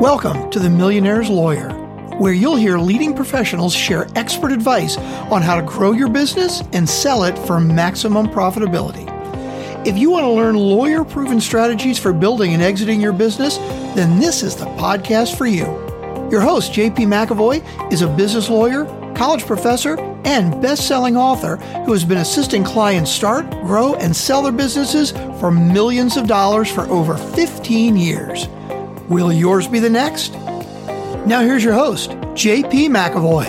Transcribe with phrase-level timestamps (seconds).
[0.00, 1.68] Welcome to The Millionaire's Lawyer,
[2.16, 6.88] where you'll hear leading professionals share expert advice on how to grow your business and
[6.88, 9.06] sell it for maximum profitability.
[9.86, 13.58] If you want to learn lawyer proven strategies for building and exiting your business,
[13.94, 15.66] then this is the podcast for you.
[16.30, 21.92] Your host, JP McAvoy, is a business lawyer, college professor, and best selling author who
[21.92, 25.10] has been assisting clients start, grow, and sell their businesses
[25.40, 28.48] for millions of dollars for over 15 years.
[29.10, 30.34] Will yours be the next?
[31.26, 33.44] Now, here's your host, JP McAvoy.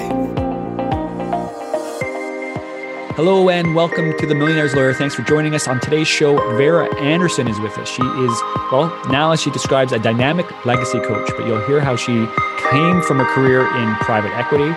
[3.15, 4.95] Hello and welcome to the Millionaire's Lawyer.
[4.95, 6.35] Thanks for joining us on today's show.
[6.57, 7.87] Vera Anderson is with us.
[7.87, 11.95] She is, well, now as she describes, a dynamic legacy coach, but you'll hear how
[11.95, 12.25] she
[12.71, 14.73] came from a career in private equity.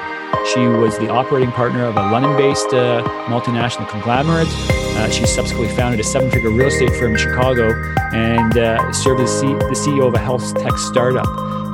[0.52, 4.83] She was the operating partner of a London based uh, multinational conglomerate.
[5.04, 7.74] Uh, she subsequently founded a seven figure real estate firm in Chicago
[8.14, 11.26] and uh, served as C- the CEO of a health tech startup.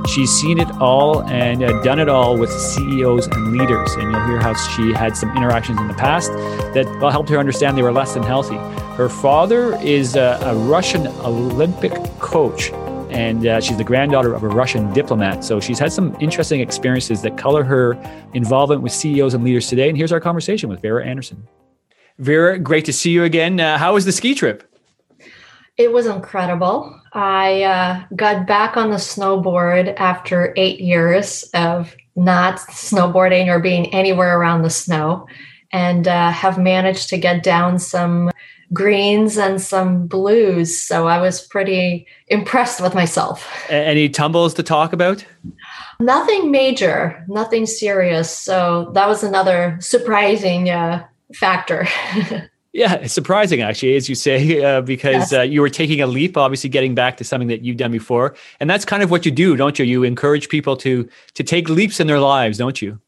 [0.09, 3.93] She's seen it all and uh, done it all with CEOs and leaders.
[3.93, 6.33] And you'll hear how she had some interactions in the past
[6.75, 8.57] that well, helped her understand they were less than healthy.
[8.97, 12.73] Her father is a, a Russian Olympic coach,
[13.11, 15.45] and uh, she's the granddaughter of a Russian diplomat.
[15.45, 17.93] So she's had some interesting experiences that color her
[18.35, 19.89] involvement with CEOs and leaders today.
[19.89, 21.47] And here's our conversation with Vera Anderson.
[22.21, 23.59] Vera, great to see you again.
[23.59, 24.63] Uh, how was the ski trip?
[25.79, 26.95] It was incredible.
[27.15, 33.87] I uh, got back on the snowboard after eight years of not snowboarding or being
[33.95, 35.27] anywhere around the snow,
[35.73, 38.31] and uh, have managed to get down some
[38.75, 40.81] greens and some blues.
[40.81, 43.49] So I was pretty impressed with myself.
[43.71, 45.25] Any tumbles to talk about?
[45.99, 48.31] Nothing major, nothing serious.
[48.31, 51.05] So that was another surprising uh,
[51.35, 51.87] factor.
[52.73, 55.33] yeah, it's surprising actually, as you say, uh, because yes.
[55.33, 58.35] uh, you were taking a leap, obviously getting back to something that you've done before,
[58.61, 59.85] and that's kind of what you do, don't you?
[59.85, 63.01] You encourage people to to take leaps in their lives, don't you?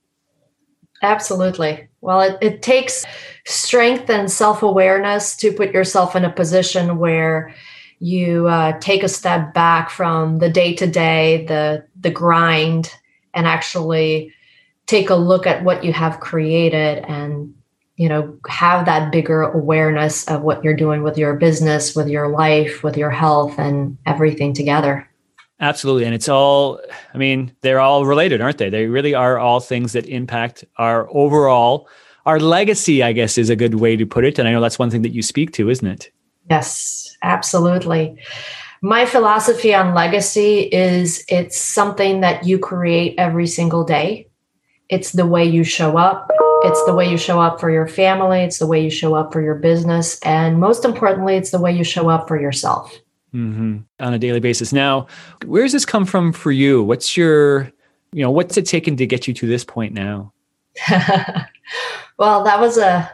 [1.03, 1.89] Absolutely.
[2.01, 3.05] Well, it, it takes
[3.45, 7.55] strength and self awareness to put yourself in a position where
[7.99, 12.93] you uh, take a step back from the day to day, the the grind,
[13.35, 14.33] and actually
[14.87, 17.55] take a look at what you have created and
[18.03, 22.29] you know have that bigger awareness of what you're doing with your business with your
[22.29, 25.09] life with your health and everything together.
[25.61, 26.05] Absolutely.
[26.05, 26.81] And it's all
[27.15, 28.71] i mean they're all related aren't they?
[28.71, 31.89] They really are all things that impact our overall
[32.27, 34.37] our legacy i guess is a good way to put it.
[34.41, 36.11] And i know that's one thing that you speak to isn't it?
[36.51, 38.19] Yes absolutely.
[38.85, 44.27] My philosophy on legacy is it's something that you create every single day.
[44.89, 46.29] It's the way you show up
[46.65, 49.33] it's the way you show up for your family, it's the way you show up
[49.33, 52.93] for your business, and most importantly, it's the way you show up for yourself.
[53.35, 53.79] Mm-hmm.
[54.01, 54.73] On a daily basis.
[54.73, 55.07] Now,
[55.47, 56.83] where does this come from for you?
[56.83, 57.73] What's your,
[58.13, 60.33] you know, what's it taken to get you to this point now?
[62.19, 63.11] well, that was a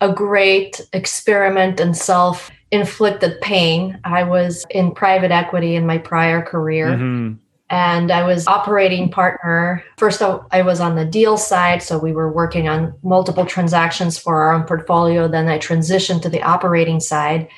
[0.00, 3.98] a great experiment in self inflicted pain.
[4.04, 6.88] I was in private equity in my prior career.
[6.88, 7.34] Mm-hmm
[7.70, 9.84] and I was operating partner.
[9.98, 14.42] First, I was on the deal side, so we were working on multiple transactions for
[14.42, 15.28] our own portfolio.
[15.28, 17.48] Then I transitioned to the operating side.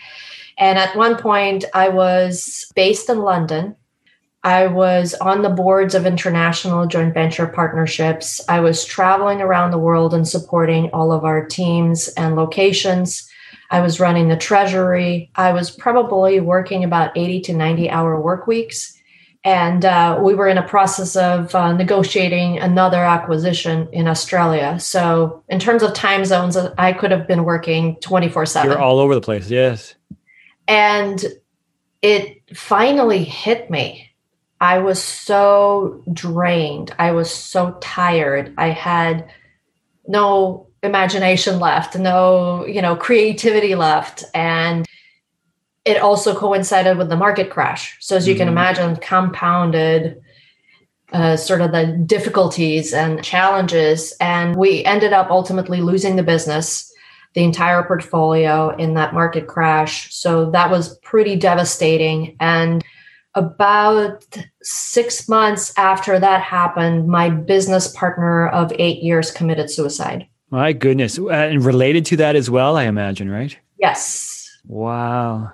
[0.58, 3.76] And at one point, I was based in London.
[4.42, 8.40] I was on the boards of international joint venture partnerships.
[8.48, 13.28] I was traveling around the world and supporting all of our teams and locations.
[13.70, 15.30] I was running the treasury.
[15.36, 18.99] I was probably working about 80 to 90 hour work weeks
[19.44, 24.78] and uh, we were in a process of uh, negotiating another acquisition in Australia.
[24.78, 28.70] So, in terms of time zones, I could have been working 24 7.
[28.70, 29.94] You're all over the place, yes.
[30.68, 31.24] And
[32.02, 34.10] it finally hit me.
[34.60, 36.94] I was so drained.
[36.98, 38.52] I was so tired.
[38.58, 39.30] I had
[40.06, 44.24] no imagination left, no, you know, creativity left.
[44.34, 44.86] And
[45.84, 47.96] it also coincided with the market crash.
[48.00, 48.40] So as you mm-hmm.
[48.40, 50.20] can imagine, compounded
[51.12, 54.14] uh, sort of the difficulties and challenges.
[54.20, 56.92] And we ended up ultimately losing the business,
[57.34, 60.14] the entire portfolio in that market crash.
[60.14, 62.36] So that was pretty devastating.
[62.40, 62.84] And
[63.34, 64.24] about
[64.62, 70.26] six months after that happened, my business partner of eight years committed suicide.
[70.50, 71.16] My goodness.
[71.16, 73.56] And related to that as well, I imagine, right?
[73.78, 74.58] Yes.
[74.66, 75.52] Wow.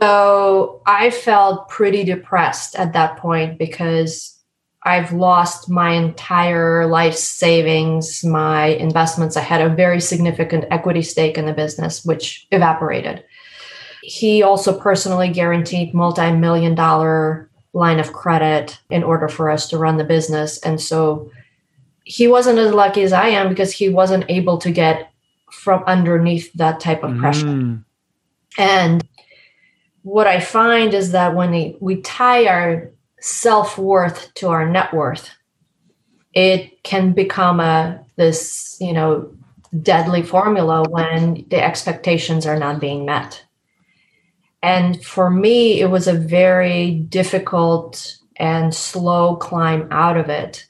[0.00, 4.36] So I felt pretty depressed at that point because
[4.82, 9.36] I've lost my entire life savings, my investments.
[9.36, 13.24] I had a very significant equity stake in the business, which evaporated.
[14.02, 19.78] He also personally guaranteed multi million dollar line of credit in order for us to
[19.78, 20.58] run the business.
[20.58, 21.30] And so
[22.04, 25.10] he wasn't as lucky as I am because he wasn't able to get
[25.50, 27.46] from underneath that type of pressure.
[27.46, 27.84] Mm.
[28.56, 29.05] And
[30.06, 34.94] what I find is that when we, we tie our self worth to our net
[34.94, 35.30] worth,
[36.32, 39.34] it can become a this you know
[39.82, 43.44] deadly formula when the expectations are not being met.
[44.62, 50.68] And for me, it was a very difficult and slow climb out of it.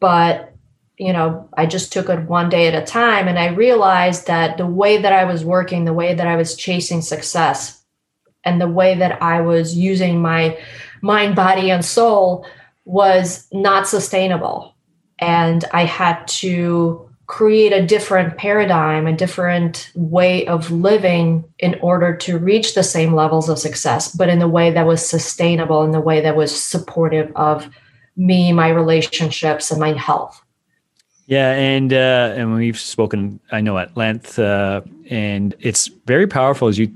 [0.00, 0.54] But,
[0.96, 3.28] you know, I just took it one day at a time.
[3.28, 6.56] And I realized that the way that I was working, the way that I was
[6.56, 7.77] chasing success,
[8.48, 10.58] and the way that I was using my
[11.02, 12.46] mind, body, and soul
[12.86, 14.74] was not sustainable.
[15.18, 22.16] And I had to create a different paradigm, a different way of living in order
[22.16, 25.90] to reach the same levels of success, but in a way that was sustainable, in
[25.90, 27.68] the way that was supportive of
[28.16, 30.40] me, my relationships, and my health.
[31.26, 34.80] Yeah, and uh, and we've spoken, I know, at length, uh,
[35.10, 36.90] and it's very powerful as you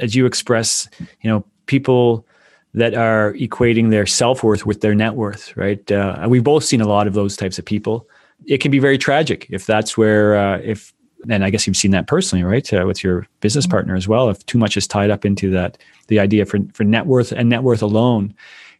[0.00, 0.88] as you express,
[1.20, 2.26] you know, people
[2.74, 5.90] that are equating their self worth with their net worth, right?
[5.90, 8.08] Uh, we've both seen a lot of those types of people
[8.46, 10.92] it can be very tragic if that's where uh, if
[11.28, 13.72] and I guess you've seen that personally, right, uh, with your business mm-hmm.
[13.72, 14.30] partner as well.
[14.30, 15.76] If too much is tied up into that,
[16.08, 18.34] the idea for for net worth and net worth alone,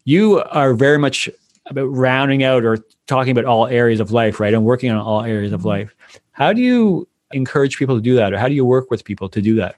[0.05, 1.29] you are very much
[1.67, 5.23] about rounding out or talking about all areas of life, right, and working on all
[5.23, 5.69] areas of mm-hmm.
[5.69, 5.95] life.
[6.33, 9.29] How do you encourage people to do that, or how do you work with people
[9.29, 9.77] to do that?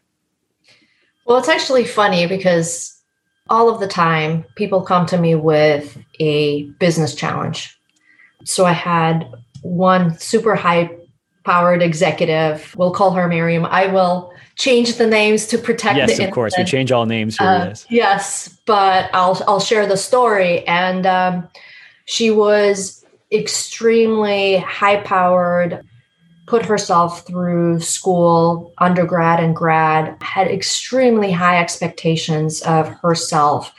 [1.26, 3.00] Well, it's actually funny because
[3.48, 7.78] all of the time people come to me with a business challenge.
[8.44, 9.30] So I had
[9.62, 10.90] one super high
[11.44, 12.74] powered executive.
[12.76, 13.64] We'll call her Miriam.
[13.66, 16.54] I will change the names to protect yes, of course.
[16.56, 17.48] We change all names here.
[17.48, 17.86] Uh, yes.
[17.88, 20.66] yes, but I'll I'll share the story.
[20.66, 21.48] And um,
[22.04, 25.84] she was extremely high powered,
[26.46, 33.72] put herself through school, undergrad and grad, had extremely high expectations of herself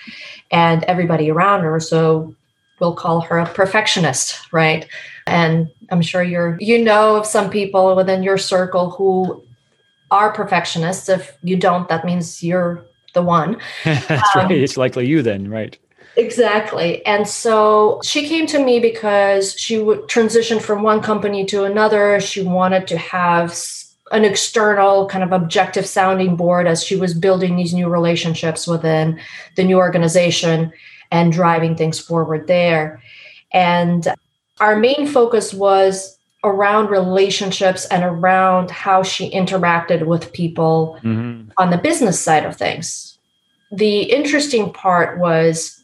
[0.52, 1.80] and everybody around her.
[1.80, 2.34] So
[2.80, 4.88] we'll call her a perfectionist, right?
[5.28, 9.44] And I'm sure you're you know of some people within your circle who
[10.12, 11.10] are perfectionists.
[11.10, 13.58] If you don't, that means you're the one.
[13.84, 14.52] That's um, right.
[14.52, 15.78] It's likely you then, right?
[16.16, 17.06] Exactly.
[17.06, 22.20] And so she came to me because she would transition from one company to another.
[22.20, 23.58] She wanted to have
[24.12, 29.20] an external kind of objective sounding board as she was building these new relationships within
[29.56, 30.72] the new organization
[31.12, 33.02] and driving things forward there.
[33.52, 34.08] And
[34.60, 41.50] our main focus was around relationships and around how she interacted with people mm-hmm.
[41.58, 43.18] on the business side of things.
[43.72, 45.83] The interesting part was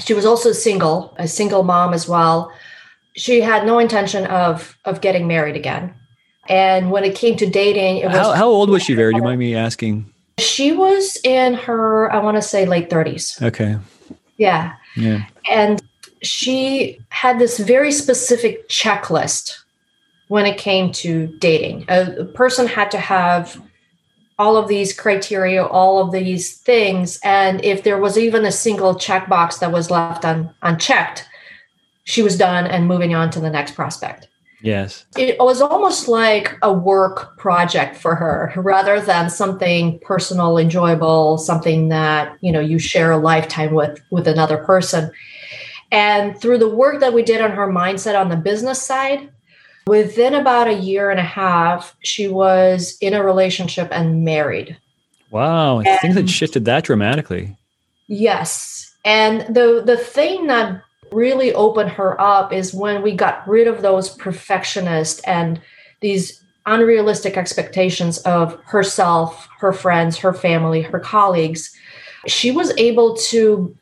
[0.00, 2.52] she was also single, a single mom as well.
[3.16, 5.94] She had no intention of of getting married again.
[6.48, 9.12] And when it came to dating, it was how, how old was she, Vera?
[9.12, 10.12] Do you mind me asking?
[10.38, 13.40] She was in her, I want to say late 30s.
[13.42, 13.76] Okay.
[14.36, 14.74] Yeah.
[14.96, 15.26] Yeah.
[15.48, 15.82] And
[16.22, 19.58] she had this very specific checklist
[20.28, 21.84] when it came to dating.
[21.88, 23.60] A, a person had to have
[24.40, 27.20] all of these criteria, all of these things.
[27.22, 31.28] And if there was even a single checkbox that was left un, unchecked,
[32.04, 34.28] she was done and moving on to the next prospect.
[34.62, 35.04] Yes.
[35.14, 41.88] It was almost like a work project for her rather than something personal, enjoyable, something
[41.88, 45.10] that, you know, you share a lifetime with with another person.
[45.92, 49.30] And through the work that we did on her mindset on the business side,
[49.90, 54.78] within about a year and a half, she was in a relationship and married.
[55.32, 55.80] Wow.
[55.80, 57.56] I think that shifted that dramatically.
[58.06, 58.94] Yes.
[59.04, 60.80] And the the thing that
[61.10, 65.60] really opened her up is when we got rid of those perfectionist and
[66.02, 71.74] these unrealistic expectations of herself, her friends, her family, her colleagues.
[72.28, 73.76] She was able to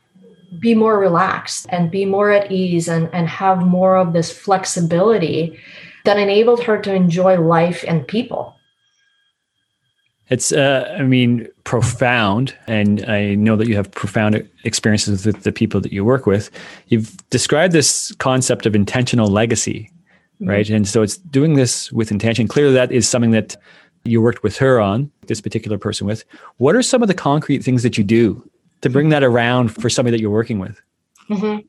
[0.59, 5.61] be more relaxed and be more at ease and, and have more of this flexibility
[6.05, 8.55] that enabled her to enjoy life and people.
[10.31, 12.55] It's, uh, I mean, profound.
[12.67, 16.51] And I know that you have profound experiences with the people that you work with.
[16.89, 19.91] You've described this concept of intentional legacy,
[20.41, 20.51] mm-hmm.
[20.51, 20.69] right?
[20.69, 22.47] And so it's doing this with intention.
[22.47, 23.57] Clearly, that is something that
[24.05, 26.25] you worked with her on, this particular person with.
[26.59, 28.49] What are some of the concrete things that you do
[28.83, 30.81] to bring that around for somebody that you're working with?
[31.31, 31.67] Mm-hmm.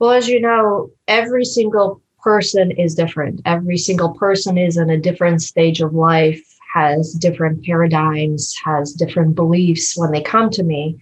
[0.00, 3.40] Well, as you know, every single person is different.
[3.44, 9.34] Every single person is in a different stage of life, has different paradigms, has different
[9.34, 10.98] beliefs when they come to me.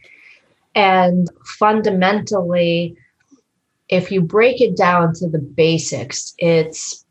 [0.74, 2.96] And fundamentally,
[3.88, 7.04] if you break it down to the basics, it's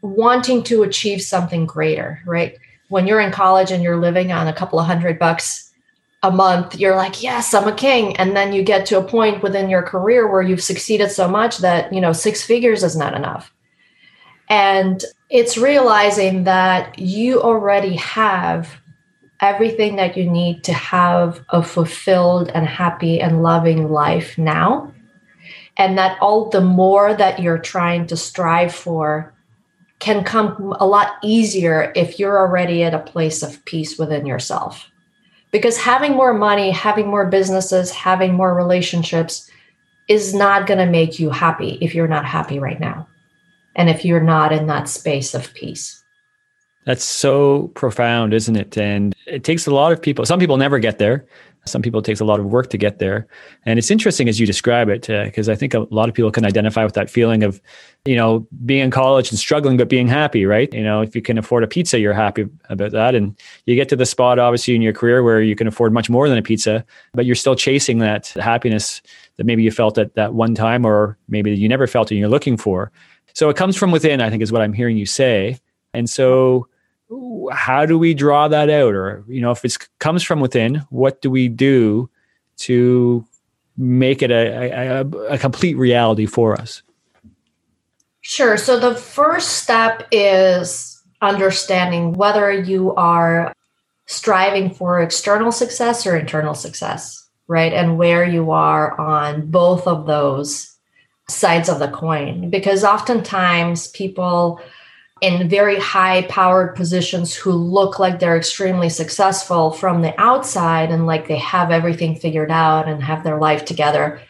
[0.00, 2.56] wanting to achieve something greater, right?
[2.88, 5.61] When you're in college and you're living on a couple of hundred bucks
[6.22, 8.16] a month, you're like, yes, I'm a king.
[8.16, 11.58] And then you get to a point within your career where you've succeeded so much
[11.58, 13.52] that, you know, six figures is not enough.
[14.48, 18.80] And it's realizing that you already have
[19.40, 24.92] everything that you need to have a fulfilled and happy and loving life now.
[25.76, 29.34] And that all the more that you're trying to strive for
[29.98, 34.91] can come a lot easier if you're already at a place of peace within yourself.
[35.52, 39.50] Because having more money, having more businesses, having more relationships
[40.08, 43.06] is not going to make you happy if you're not happy right now.
[43.76, 46.02] And if you're not in that space of peace.
[46.84, 48.76] That's so profound, isn't it?
[48.76, 50.26] And it takes a lot of people.
[50.26, 51.24] Some people never get there.
[51.64, 53.26] Some people it takes a lot of work to get there.
[53.64, 56.30] And it's interesting as you describe it, because uh, I think a lot of people
[56.30, 57.60] can identify with that feeling of,
[58.04, 60.72] you know, being in college and struggling, but being happy, right?
[60.74, 63.14] You know, if you can afford a pizza, you're happy about that.
[63.14, 66.10] And you get to the spot, obviously, in your career where you can afford much
[66.10, 69.00] more than a pizza, but you're still chasing that happiness
[69.36, 72.28] that maybe you felt at that one time, or maybe you never felt and you're
[72.28, 72.90] looking for.
[73.34, 75.58] So it comes from within, I think, is what I'm hearing you say.
[75.94, 76.66] And so,
[77.52, 78.94] how do we draw that out?
[78.94, 82.08] Or you know if it comes from within what do we do
[82.58, 83.24] to
[83.76, 86.82] make it a, a, a, complete reality for us?
[88.20, 88.56] Sure.
[88.56, 93.52] So the first step is understanding whether you are
[94.06, 97.74] striving for external success or internal success right?
[97.74, 100.74] And where you are on both of those
[101.28, 102.48] sides of the coin.
[102.48, 104.60] Because oftentimes people
[105.22, 111.06] in very high powered positions who look like they're extremely successful from the outside and
[111.06, 114.20] like they have everything figured out and have their life together.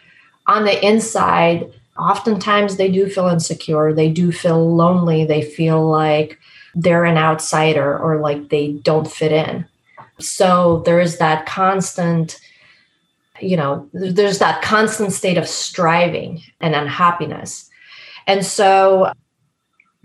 [0.47, 6.39] On the inside, oftentimes they do feel insecure, they do feel lonely, they feel like
[6.75, 9.67] they're an outsider or like they don't fit in.
[10.19, 12.39] So there is that constant
[13.41, 17.69] you know there's that constant state of striving and unhappiness
[18.29, 19.11] and so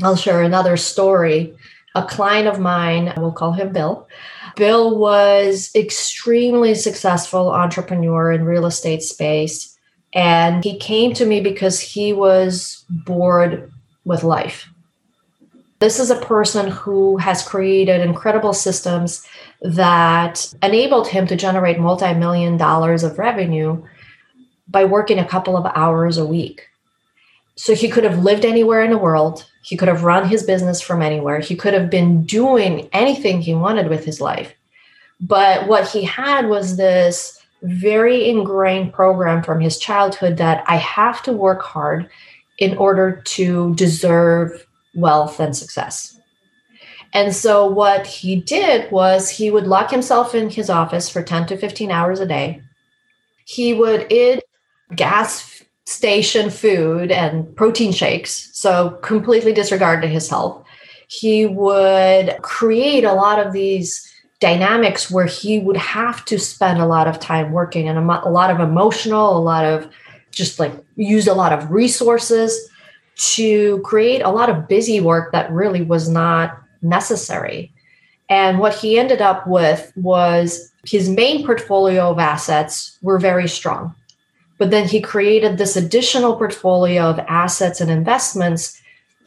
[0.04, 1.56] I'll share another story.
[1.96, 4.08] A client of mine, we'll call him Bill.
[4.56, 9.78] Bill was extremely successful entrepreneur in real estate space
[10.14, 13.72] and he came to me because he was bored
[14.06, 14.70] with life.
[15.80, 19.28] This is a person who has created incredible systems
[19.62, 23.84] that enabled him to generate multi-million dollars of revenue
[24.68, 26.64] by working a couple of hours a week.
[27.58, 29.46] So he could have lived anywhere in the world.
[29.64, 31.40] He could have run his business from anywhere.
[31.40, 34.54] He could have been doing anything he wanted with his life.
[35.20, 41.24] But what he had was this very ingrained program from his childhood that I have
[41.24, 42.10] to work hard
[42.60, 46.20] in order to deserve wealth and success.
[47.14, 51.48] And so what he did was he would lock himself in his office for 10
[51.48, 52.62] to 15 hours a day.
[53.46, 54.44] He would eat
[54.96, 60.62] gas station food and protein shakes, so completely disregarded his health.
[61.08, 64.06] He would create a lot of these
[64.42, 68.52] dynamics where he would have to spend a lot of time working and a, lot
[68.52, 69.90] of emotional, a lot of
[70.30, 72.70] just like use a lot of resources
[73.16, 77.72] to create a lot of busy work that really was not necessary.
[78.28, 83.96] And what he ended up with was his main portfolio of assets were very strong.
[84.58, 88.82] But then he created this additional portfolio of assets and investments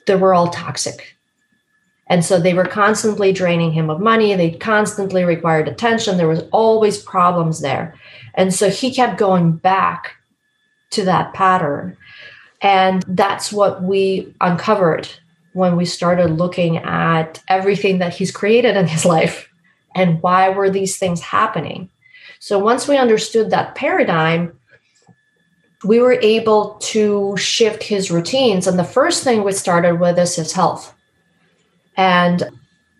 [0.06, 1.16] that were all toxic.
[2.08, 4.34] And so they were constantly draining him of money.
[4.34, 6.16] They constantly required attention.
[6.16, 7.94] There was always problems there.
[8.34, 10.16] And so he kept going back
[10.90, 11.96] to that pattern.
[12.60, 15.08] And that's what we uncovered
[15.52, 19.48] when we started looking at everything that he's created in his life
[19.94, 21.90] and why were these things happening.
[22.38, 24.58] So once we understood that paradigm,
[25.84, 28.66] we were able to shift his routines.
[28.66, 30.94] And the first thing we started with is his health.
[31.96, 32.50] And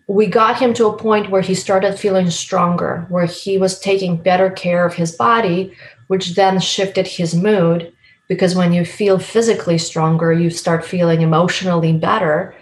[0.07, 4.17] we got him to a point where he started feeling stronger, where he was taking
[4.17, 5.73] better care of his body,
[6.07, 7.93] which then shifted his mood.
[8.27, 12.55] Because when you feel physically stronger, you start feeling emotionally better.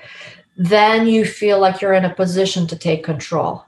[0.58, 3.64] Then you feel like you're in a position to take control.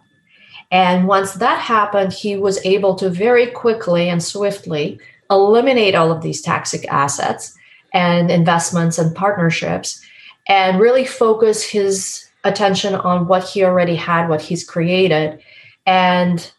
[0.72, 5.00] And once that happened, he was able to very quickly and swiftly
[5.32, 7.58] eliminate all of these toxic assets
[7.94, 10.02] and investments and partnerships
[10.48, 15.42] and really focus his attention on what he already had, what he's created,
[15.86, 16.52] and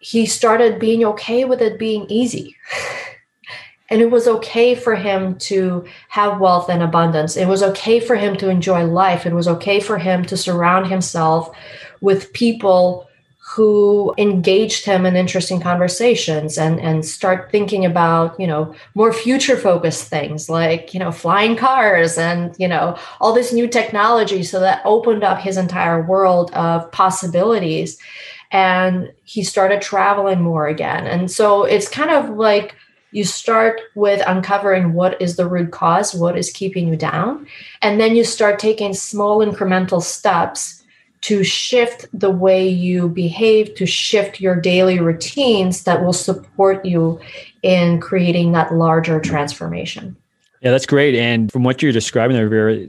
[0.00, 2.56] he started being okay with it being easy.
[3.90, 7.36] and it was okay for him to have wealth and abundance.
[7.36, 9.26] It was okay for him to enjoy life.
[9.26, 11.54] It was okay for him to surround himself
[12.00, 13.09] with people
[13.50, 19.56] who engaged him in interesting conversations and and start thinking about you know more future
[19.56, 24.44] focused things like you know flying cars and you know all this new technology.
[24.44, 27.98] So that opened up his entire world of possibilities.
[28.52, 31.06] And he started traveling more again.
[31.06, 32.74] And so it's kind of like
[33.12, 37.46] you start with uncovering what is the root cause what is keeping you down.
[37.80, 40.79] And then you start taking small incremental steps
[41.22, 47.20] to shift the way you behave, to shift your daily routines that will support you
[47.62, 50.16] in creating that larger transformation.
[50.62, 51.14] Yeah, that's great.
[51.14, 52.86] And from what you're describing there, Vera,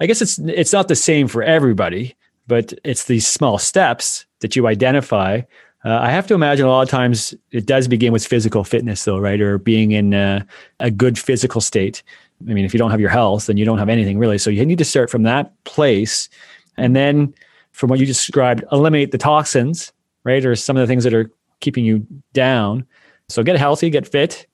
[0.00, 4.56] I guess it's it's not the same for everybody, but it's these small steps that
[4.56, 5.42] you identify.
[5.84, 9.04] Uh, I have to imagine a lot of times it does begin with physical fitness,
[9.04, 9.40] though, right?
[9.40, 10.46] Or being in a,
[10.80, 12.02] a good physical state.
[12.48, 14.38] I mean, if you don't have your health, then you don't have anything really.
[14.38, 16.28] So you need to start from that place
[16.76, 17.34] and then
[17.72, 19.92] from what you described, eliminate the toxins,
[20.24, 20.44] right?
[20.44, 22.86] Or some of the things that are keeping you down.
[23.28, 24.46] So get healthy, get fit,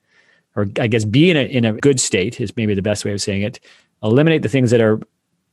[0.55, 3.13] or I guess be in a, in a good state is maybe the best way
[3.13, 3.59] of saying it.
[4.03, 4.99] Eliminate the things that are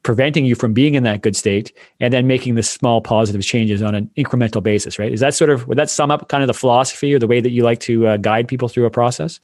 [0.02, 3.82] preventing you from being in that good state and then making the small positive changes
[3.82, 5.12] on an incremental basis, right?
[5.12, 7.40] Is that sort of, would that sum up kind of the philosophy or the way
[7.40, 9.40] that you like to uh, guide people through a process?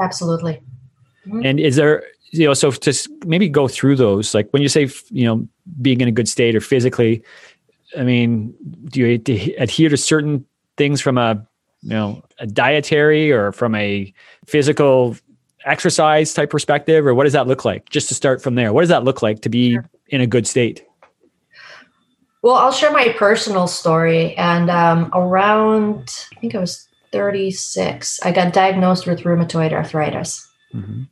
[0.00, 0.60] Absolutely.
[1.26, 1.46] Mm-hmm.
[1.46, 4.88] And is there, you know, so to maybe go through those, like when you say,
[5.10, 5.46] you know,
[5.80, 7.22] being in a good state or physically,
[7.96, 8.54] I mean,
[8.86, 10.44] do you adhere to certain
[10.76, 11.46] things from a
[11.82, 14.12] you know a dietary or from a
[14.46, 15.14] physical
[15.66, 17.90] exercise type perspective, or what does that look like?
[17.90, 20.46] Just to start from there, what does that look like to be in a good
[20.46, 20.84] state?
[22.42, 24.34] Well, I'll share my personal story.
[24.36, 30.48] And um, around, I think I was 36, I got diagnosed with rheumatoid arthritis.
[30.74, 31.02] Mm-hmm.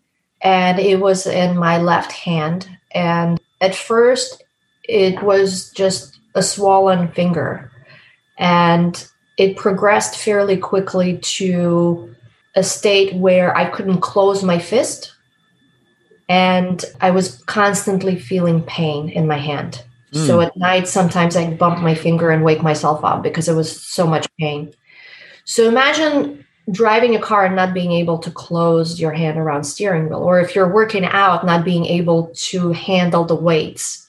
[0.43, 2.69] And it was in my left hand.
[2.93, 4.43] And at first,
[4.85, 7.71] it was just a swollen finger.
[8.39, 12.15] And it progressed fairly quickly to
[12.57, 15.15] a state where I couldn't close my fist.
[16.29, 19.83] And I was constantly feeling pain in my hand.
[20.13, 20.27] Mm.
[20.27, 23.81] So at night, sometimes I'd bump my finger and wake myself up because it was
[23.81, 24.73] so much pain.
[25.45, 30.09] So imagine driving a car and not being able to close your hand around steering
[30.09, 34.07] wheel, or if you're working out, not being able to handle the weights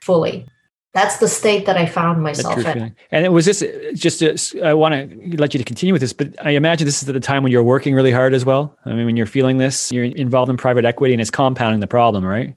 [0.00, 0.46] fully
[0.94, 2.64] that's the state that I found myself in.
[2.64, 2.96] Feeling.
[3.10, 6.12] And it was this just, to, I want to let you to continue with this,
[6.12, 8.76] but I imagine this is at the time when you're working really hard as well.
[8.84, 11.86] I mean, when you're feeling this, you're involved in private equity and it's compounding the
[11.86, 12.54] problem, right?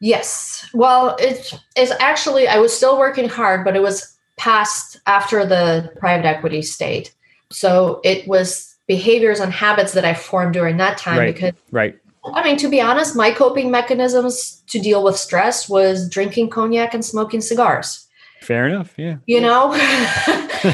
[0.00, 0.68] Yes.
[0.74, 5.92] Well, it's, it's actually, I was still working hard, but it was past after the
[5.98, 7.12] private equity state.
[7.50, 11.34] So it was behaviors and habits that I formed during that time right.
[11.34, 11.98] because right.
[12.32, 16.94] I mean, to be honest, my coping mechanisms to deal with stress was drinking cognac
[16.94, 18.06] and smoking cigars.
[18.40, 18.94] Fair enough.
[18.96, 19.16] Yeah.
[19.26, 19.72] You know,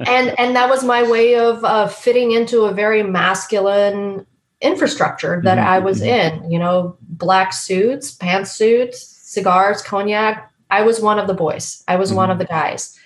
[0.00, 4.26] and and that was my way of uh, fitting into a very masculine
[4.60, 5.68] infrastructure that mm-hmm.
[5.68, 6.44] I was mm-hmm.
[6.44, 6.50] in.
[6.50, 10.50] You know, black suits, pantsuits, cigars, cognac.
[10.70, 11.82] I was one of the boys.
[11.88, 12.16] I was mm-hmm.
[12.16, 12.98] one of the guys.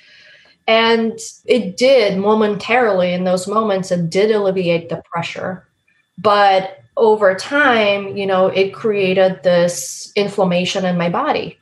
[0.66, 5.68] And it did momentarily in those moments, it did alleviate the pressure.
[6.16, 11.58] But over time, you know, it created this inflammation in my body.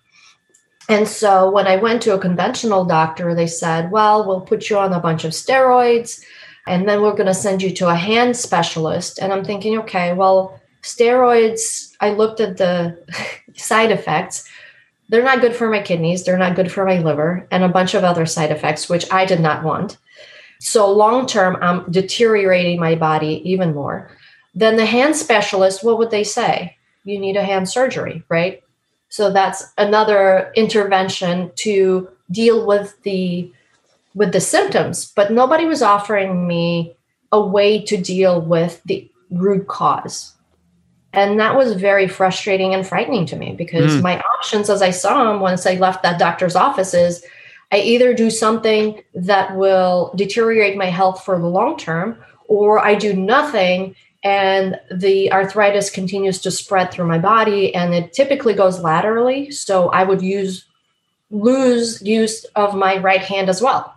[0.88, 4.78] And so when I went to a conventional doctor, they said, well, we'll put you
[4.78, 6.22] on a bunch of steroids
[6.66, 9.18] and then we're going to send you to a hand specialist.
[9.18, 12.98] And I'm thinking, okay, well, steroids, I looked at the
[13.56, 14.48] side effects.
[15.12, 17.92] They're not good for my kidneys, they're not good for my liver, and a bunch
[17.92, 19.98] of other side effects, which I did not want.
[20.58, 24.10] So long term, I'm deteriorating my body even more.
[24.54, 26.78] Then the hand specialist, what would they say?
[27.04, 28.62] You need a hand surgery, right?
[29.10, 33.52] So that's another intervention to deal with the
[34.14, 36.96] with the symptoms, but nobody was offering me
[37.32, 40.36] a way to deal with the root cause.
[41.12, 44.02] And that was very frustrating and frightening to me because mm.
[44.02, 47.24] my options as I saw them once I left that doctor's office is
[47.70, 52.94] I either do something that will deteriorate my health for the long term or I
[52.94, 53.94] do nothing
[54.24, 59.88] and the arthritis continues to spread through my body and it typically goes laterally so
[59.90, 60.64] i would use
[61.30, 63.94] lose use of my right hand as well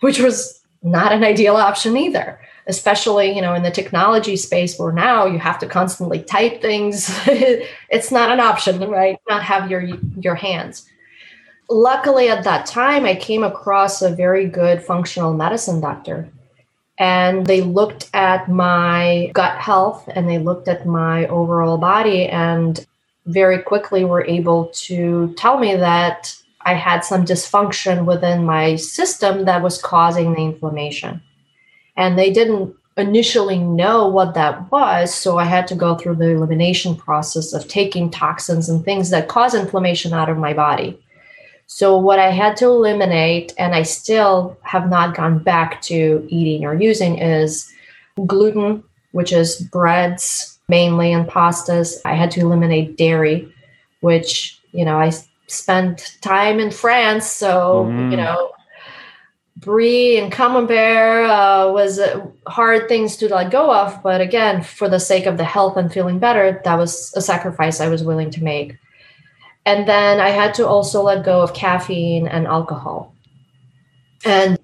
[0.00, 4.92] which was not an ideal option either especially you know in the technology space where
[4.92, 9.82] now you have to constantly type things it's not an option right not have your
[10.20, 10.88] your hands
[11.68, 16.28] luckily at that time, I came across a very good functional medicine doctor.
[16.98, 22.86] And they looked at my gut health and they looked at my overall body and
[23.26, 29.44] very quickly were able to tell me that I had some dysfunction within my system
[29.44, 31.20] that was causing the inflammation.
[31.96, 35.14] And they didn't initially know what that was.
[35.14, 39.28] So I had to go through the elimination process of taking toxins and things that
[39.28, 40.98] cause inflammation out of my body.
[41.68, 46.64] So, what I had to eliminate, and I still have not gone back to eating
[46.64, 47.68] or using, is
[48.24, 51.96] gluten, which is breads mainly and pastas.
[52.04, 53.52] I had to eliminate dairy,
[54.00, 55.10] which, you know, I
[55.48, 57.26] spent time in France.
[57.26, 58.12] So, mm.
[58.12, 58.52] you know,
[59.56, 62.00] brie and camembert uh, was
[62.46, 64.02] hard things to let go of.
[64.02, 67.80] But again, for the sake of the health and feeling better, that was a sacrifice
[67.80, 68.76] I was willing to make.
[69.64, 73.14] And then I had to also let go of caffeine and alcohol.
[74.24, 74.58] And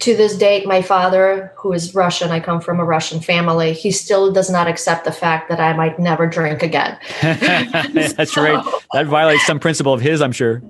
[0.00, 3.90] to this date, my father, who is Russian, I come from a Russian family, he
[3.90, 6.98] still does not accept the fact that I might never drink again.
[7.22, 8.64] That's so, right.
[8.92, 10.62] That violates some principle of his, I'm sure.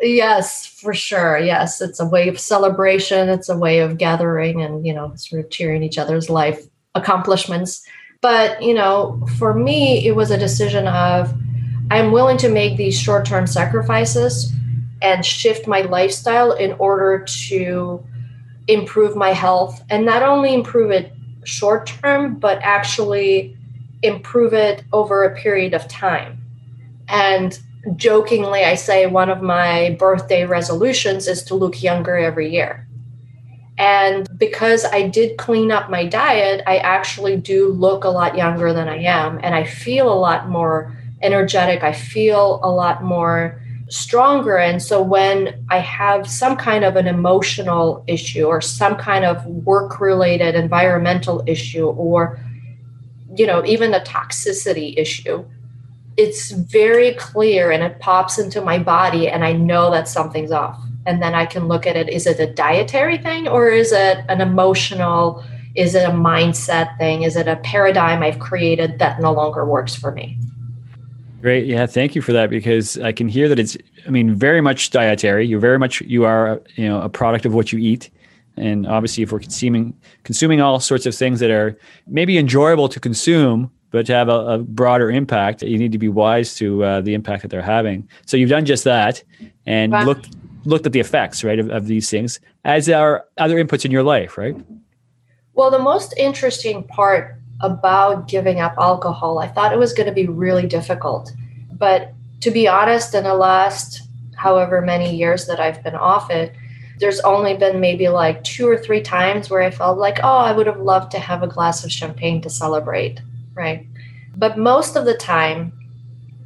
[0.00, 1.38] Yes, for sure.
[1.38, 3.28] Yes, it's a way of celebration.
[3.28, 7.86] It's a way of gathering and, you know, sort of cheering each other's life accomplishments.
[8.20, 11.32] But, you know, for me, it was a decision of,
[11.90, 14.52] I'm willing to make these short term sacrifices
[15.02, 18.04] and shift my lifestyle in order to
[18.68, 21.12] improve my health and not only improve it
[21.44, 23.56] short term, but actually
[24.02, 26.38] improve it over a period of time.
[27.08, 27.58] And
[27.96, 32.86] jokingly, I say one of my birthday resolutions is to look younger every year.
[33.76, 38.72] And because I did clean up my diet, I actually do look a lot younger
[38.72, 39.40] than I am.
[39.42, 41.82] And I feel a lot more energetic.
[41.82, 44.56] I feel a lot more stronger.
[44.56, 49.44] And so when I have some kind of an emotional issue or some kind of
[49.44, 52.38] work related environmental issue or,
[53.36, 55.44] you know, even a toxicity issue,
[56.16, 60.80] it's very clear and it pops into my body and I know that something's off.
[61.06, 62.08] And then I can look at it.
[62.08, 65.44] Is it a dietary thing or is it an emotional?
[65.74, 67.22] Is it a mindset thing?
[67.22, 70.38] Is it a paradigm I've created that no longer works for me?
[71.42, 71.66] Great.
[71.66, 71.84] Yeah.
[71.84, 75.46] Thank you for that because I can hear that it's, I mean, very much dietary.
[75.46, 78.08] You're very much, you are, you know, a product of what you eat.
[78.56, 82.98] And obviously, if we're consuming, consuming all sorts of things that are maybe enjoyable to
[82.98, 87.00] consume, but to have a, a broader impact, you need to be wise to uh,
[87.00, 88.08] the impact that they're having.
[88.26, 89.22] So you've done just that
[89.66, 90.04] and wow.
[90.04, 93.92] looked, looked at the effects, right, of, of these things as are other inputs in
[93.92, 94.56] your life, right?
[95.52, 99.38] Well, the most interesting part about giving up alcohol.
[99.38, 101.30] I thought it was going to be really difficult.
[101.70, 104.02] But to be honest, in the last
[104.34, 106.52] however many years that I've been off it,
[106.98, 110.50] there's only been maybe like two or three times where I felt like, oh, I
[110.50, 113.20] would have loved to have a glass of champagne to celebrate,
[113.54, 113.86] right?
[114.36, 115.72] But most of the time,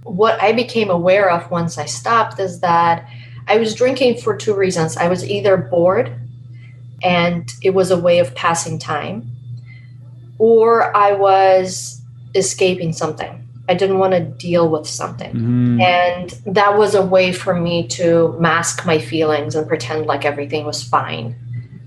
[0.03, 3.09] what I became aware of once I stopped is that
[3.47, 4.97] I was drinking for two reasons.
[4.97, 6.15] I was either bored
[7.03, 9.31] and it was a way of passing time,
[10.39, 12.03] or I was
[12.35, 13.47] escaping something.
[13.69, 15.31] I didn't want to deal with something.
[15.31, 15.81] Mm-hmm.
[15.81, 20.65] And that was a way for me to mask my feelings and pretend like everything
[20.65, 21.37] was fine.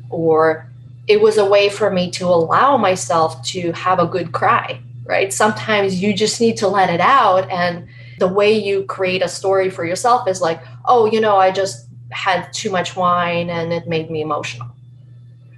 [0.10, 0.70] Or
[1.08, 5.34] it was a way for me to allow myself to have a good cry, right?
[5.34, 7.50] Sometimes you just need to let it out.
[7.50, 7.88] And
[8.20, 11.88] the way you create a story for yourself is like, oh, you know, I just
[12.12, 14.68] had too much wine and it made me emotional.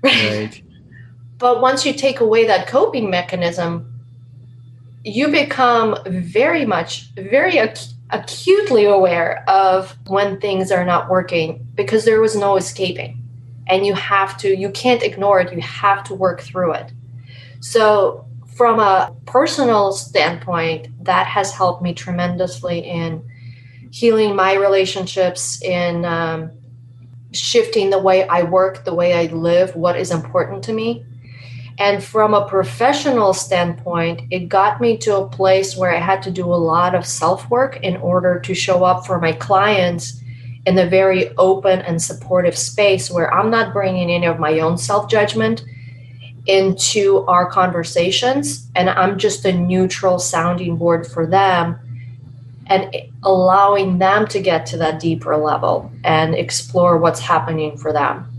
[0.03, 0.61] Right.
[1.37, 3.93] But once you take away that coping mechanism,
[5.03, 12.05] you become very much, very ac- acutely aware of when things are not working because
[12.05, 13.21] there was no escaping.
[13.67, 16.91] And you have to, you can't ignore it, you have to work through it.
[17.59, 23.23] So, from a personal standpoint, that has helped me tremendously in
[23.91, 26.51] healing my relationships, in um,
[27.31, 31.05] shifting the way I work, the way I live, what is important to me.
[31.79, 36.31] And from a professional standpoint, it got me to a place where I had to
[36.31, 40.21] do a lot of self work in order to show up for my clients
[40.65, 44.77] in a very open and supportive space where I'm not bringing any of my own
[44.77, 45.65] self judgment
[46.45, 48.67] into our conversations.
[48.75, 51.79] And I'm just a neutral sounding board for them
[52.67, 58.29] and allowing them to get to that deeper level and explore what's happening for them.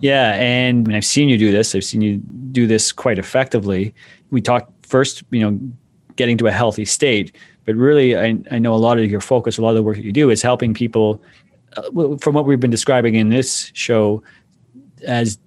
[0.00, 1.74] Yeah, and I've seen you do this.
[1.74, 2.16] I've seen you
[2.50, 3.94] do this quite effectively.
[4.30, 5.58] We talked first, you know,
[6.16, 9.58] getting to a healthy state, but really, I, I know a lot of your focus,
[9.58, 11.22] a lot of the work that you do is helping people
[11.76, 14.22] uh, from what we've been describing in this show
[15.06, 15.38] as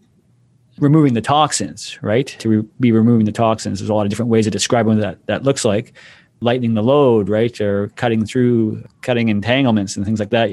[0.79, 2.27] removing the toxins, right?
[2.39, 3.79] To re- be removing the toxins.
[3.79, 5.93] There's a lot of different ways of describing what that that looks like.
[6.41, 7.59] Lightening the load, right?
[7.61, 10.49] Or cutting through, cutting entanglements and things like that.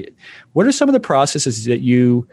[0.53, 2.27] What are some of the processes that you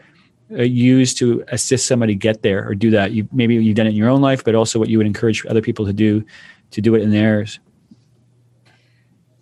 [0.52, 3.10] uh, use to assist somebody get there or do that?
[3.10, 5.44] You maybe you've done it in your own life, but also what you would encourage
[5.46, 6.24] other people to do
[6.70, 7.58] to do it in theirs.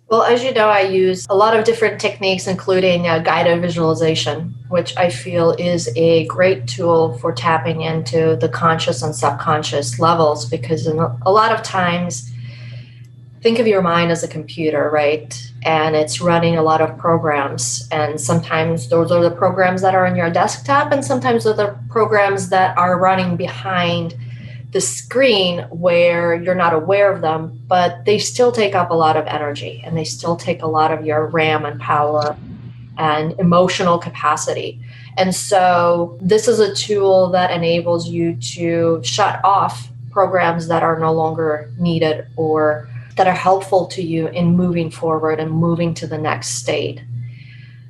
[0.09, 4.55] Well, as you know, I use a lot of different techniques, including uh, guided visualization,
[4.69, 10.49] which I feel is a great tool for tapping into the conscious and subconscious levels.
[10.49, 12.31] Because a lot of times,
[13.43, 15.39] think of your mind as a computer, right?
[15.61, 17.87] And it's running a lot of programs.
[17.91, 21.67] And sometimes those are the programs that are on your desktop, and sometimes those are
[21.67, 24.15] the programs that are running behind
[24.71, 29.17] the screen where you're not aware of them, but they still take up a lot
[29.17, 32.37] of energy and they still take a lot of your RAM and power
[32.97, 34.79] and emotional capacity.
[35.17, 40.99] And so, this is a tool that enables you to shut off programs that are
[40.99, 46.07] no longer needed or that are helpful to you in moving forward and moving to
[46.07, 47.01] the next state.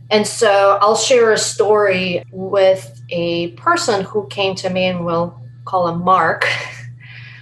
[0.09, 5.39] And so, I'll share a story with a person who came to me and will
[5.69, 6.47] call him Mark.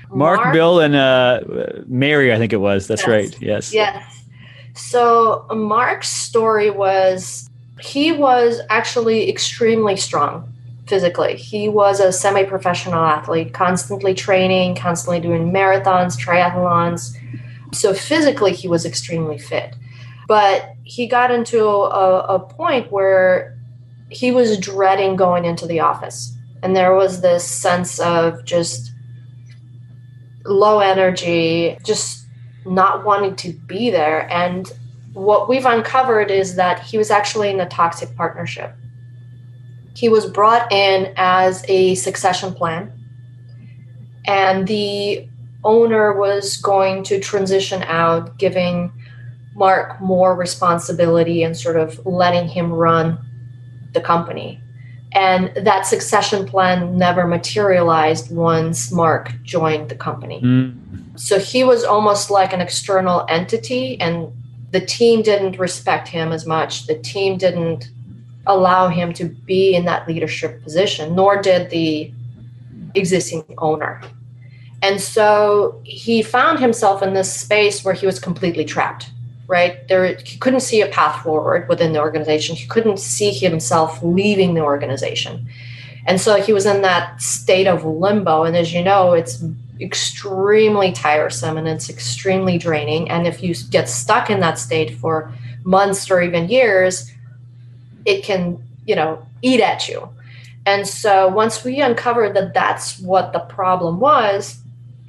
[0.09, 1.41] Mark, Mark Bill, and uh,
[1.85, 2.87] Mary, I think it was.
[2.87, 3.09] That's yes.
[3.09, 3.41] right.
[3.41, 3.73] Yes.
[3.73, 4.25] Yes.
[4.73, 7.49] So Mark's story was
[7.81, 10.53] he was actually extremely strong
[10.87, 11.35] physically.
[11.35, 17.15] He was a semi professional athlete, constantly training, constantly doing marathons, triathlons.
[17.73, 19.75] So physically, he was extremely fit.
[20.27, 23.57] But he got into a, a point where
[24.09, 28.91] he was dreading going into the office and there was this sense of just
[30.45, 32.25] low energy, just
[32.65, 34.29] not wanting to be there.
[34.31, 34.71] And
[35.13, 38.73] what we've uncovered is that he was actually in a toxic partnership.
[39.95, 42.91] He was brought in as a succession plan,
[44.25, 45.27] and the
[45.63, 48.91] owner was going to transition out, giving
[49.55, 53.17] Mark more responsibility and sort of letting him run
[53.93, 54.61] the company.
[55.13, 60.41] And that succession plan never materialized once Mark joined the company.
[60.41, 61.19] Mm.
[61.19, 64.31] So he was almost like an external entity, and
[64.71, 66.87] the team didn't respect him as much.
[66.87, 67.89] The team didn't
[68.45, 72.11] allow him to be in that leadership position, nor did the
[72.95, 74.01] existing owner.
[74.81, 79.09] And so he found himself in this space where he was completely trapped
[79.47, 79.87] right?
[79.87, 82.55] There, he couldn't see a path forward within the organization.
[82.55, 85.47] He couldn't see himself leaving the organization.
[86.05, 88.43] And so he was in that state of limbo.
[88.43, 89.43] And as you know, it's
[89.79, 93.09] extremely tiresome and it's extremely draining.
[93.09, 95.33] And if you get stuck in that state for
[95.63, 97.11] months or even years,
[98.05, 100.09] it can, you know, eat at you.
[100.65, 104.59] And so once we uncovered that that's what the problem was,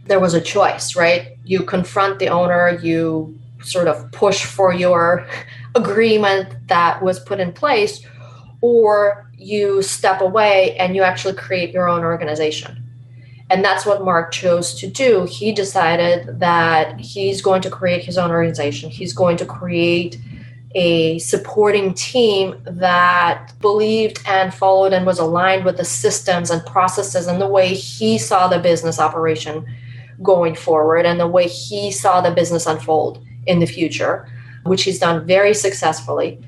[0.06, 1.36] there was a choice, right?
[1.44, 5.26] You confront the owner, you sort of push for your
[5.74, 8.00] agreement that was put in place,
[8.60, 12.82] or you step away and you actually create your own organization.
[13.50, 15.24] And that's what Mark chose to do.
[15.24, 18.90] He decided that he's going to create his own organization.
[18.90, 20.18] He's going to create
[20.74, 27.26] a supporting team that believed and followed and was aligned with the systems and processes
[27.26, 29.64] and the way he saw the business operation
[30.22, 34.28] going forward and the way he saw the business unfold in the future,
[34.64, 36.38] which he's done very successfully.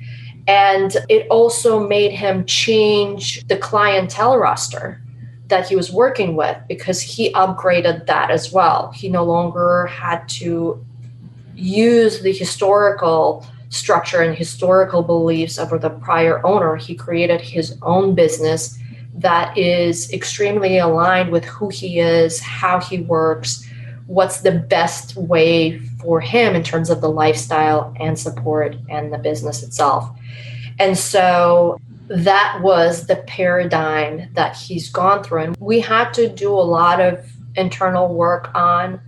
[0.46, 5.00] And it also made him change the clientele roster
[5.48, 8.92] that he was working with because he upgraded that as well.
[8.92, 10.84] He no longer had to
[11.54, 16.76] use the historical structure and historical beliefs of the prior owner.
[16.76, 18.78] He created his own business
[19.14, 23.66] that is extremely aligned with who he is, how he works,
[24.06, 29.18] what's the best way for him in terms of the lifestyle and support and the
[29.18, 30.10] business itself.
[30.78, 35.42] And so that was the paradigm that he's gone through.
[35.42, 37.24] And we had to do a lot of
[37.56, 39.00] internal work on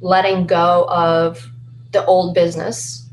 [0.00, 1.50] letting go of
[1.92, 3.08] the old business,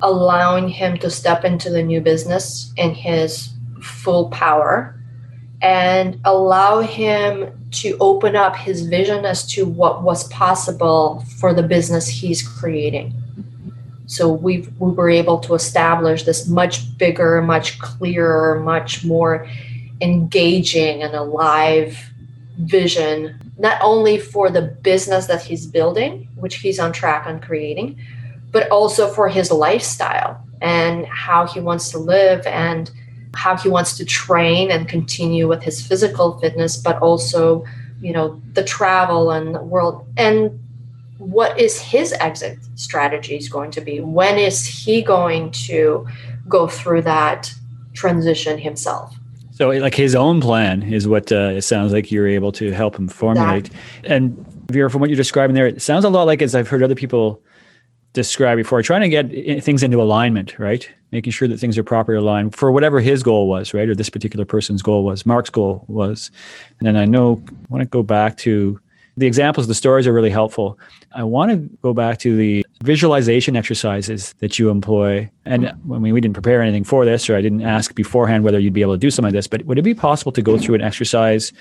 [0.00, 3.50] allowing him to step into the new business in his
[3.82, 4.97] full power
[5.60, 11.62] and allow him to open up his vision as to what was possible for the
[11.62, 13.12] business he's creating.
[14.06, 19.46] So we we were able to establish this much bigger, much clearer, much more
[20.00, 21.98] engaging and alive
[22.60, 28.00] vision, not only for the business that he's building, which he's on track on creating,
[28.50, 32.90] but also for his lifestyle and how he wants to live and
[33.34, 37.64] how he wants to train and continue with his physical fitness, but also,
[38.00, 40.58] you know, the travel and the world and
[41.18, 44.00] what is his exit strategies going to be?
[44.00, 46.06] When is he going to
[46.48, 47.52] go through that
[47.92, 49.14] transition himself?
[49.50, 52.96] So, like his own plan is what uh, it sounds like you're able to help
[52.96, 53.70] him formulate.
[54.04, 54.36] And
[54.70, 56.94] Vera, from what you're describing there, it sounds a lot like as I've heard other
[56.94, 57.42] people
[58.12, 60.88] describe before, trying to get things into alignment, right?
[61.12, 63.88] Making sure that things are properly aligned for whatever his goal was, right?
[63.88, 66.30] Or this particular person's goal was, Mark's goal was.
[66.78, 68.80] And then I know I want to go back to
[69.16, 70.78] the examples, the stories are really helpful.
[71.12, 75.28] I want to go back to the visualization exercises that you employ.
[75.44, 78.60] And I mean, we didn't prepare anything for this, or I didn't ask beforehand whether
[78.60, 80.56] you'd be able to do some of this, but would it be possible to go
[80.56, 81.52] through an exercise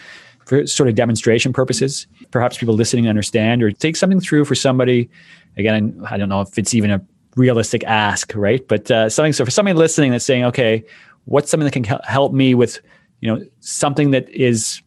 [0.45, 2.05] for sort of demonstration purposes?
[2.29, 5.10] Perhaps people listening understand, or take something through for somebody.
[5.57, 7.01] Again, I don't know if it's even a
[7.35, 8.67] realistic ask, right?
[8.67, 10.83] But uh, something, so for somebody listening that's saying, okay,
[11.25, 12.79] what's something that can help me with,
[13.21, 14.81] you know, something that is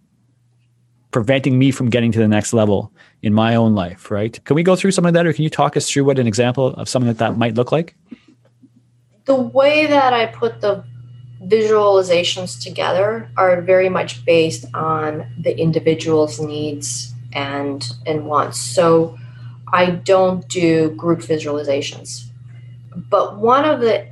[1.11, 4.43] preventing me from getting to the next level in my own life, right?
[4.45, 6.27] Can we go through some of that, or can you talk us through what an
[6.27, 7.97] example of something like that might look like?
[9.25, 10.85] The way that I put the
[11.45, 18.59] visualizations together are very much based on the individual's needs and and wants.
[18.59, 19.17] So
[19.73, 22.25] I don't do group visualizations.
[22.95, 24.09] But one of the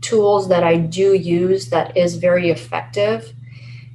[0.00, 3.32] tools that I do use that is very effective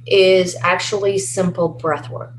[0.06, 2.34] is actually simple breath work.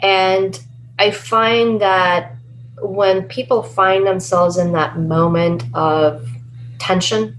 [0.00, 0.60] And
[0.98, 2.34] I find that
[2.80, 6.28] when people find themselves in that moment of
[6.78, 7.36] tension,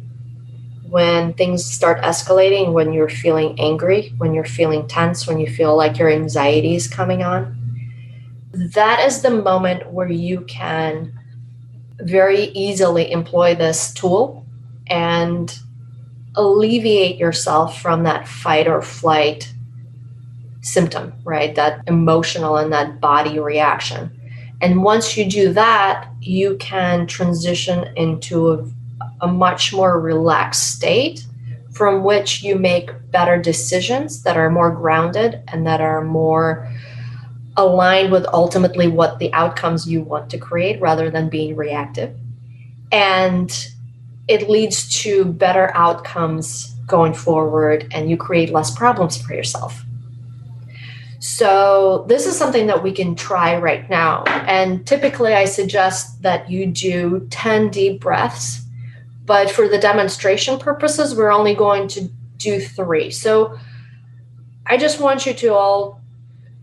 [0.89, 5.75] when things start escalating, when you're feeling angry, when you're feeling tense, when you feel
[5.75, 7.56] like your anxiety is coming on,
[8.57, 11.13] that is the moment where you can
[11.99, 14.45] very easily employ this tool
[14.87, 15.59] and
[16.35, 19.51] alleviate yourself from that fight or flight
[20.61, 21.55] symptom, right?
[21.55, 24.11] That emotional and that body reaction.
[24.61, 28.69] And once you do that, you can transition into a,
[29.21, 31.25] a, much more relaxed state
[31.71, 36.67] from which you make better decisions that are more grounded and that are more
[37.57, 42.15] aligned with ultimately what the outcomes you want to create rather than being reactive.
[42.91, 43.51] And
[44.27, 49.83] it leads to better outcomes going forward and you create less problems for yourself.
[51.19, 54.23] So, this is something that we can try right now.
[54.23, 58.63] And typically, I suggest that you do 10 deep breaths.
[59.25, 63.09] But for the demonstration purposes, we're only going to do three.
[63.09, 63.57] So,
[64.67, 66.01] I just want you to all